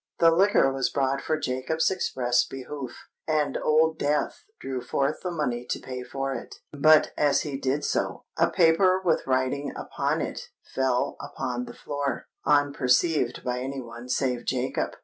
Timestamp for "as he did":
7.15-7.85